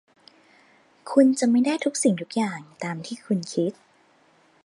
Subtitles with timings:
[1.11, 3.71] คุณจะไม่ได้ทุกสิ่งทุกอย่างตามที่คุณคิด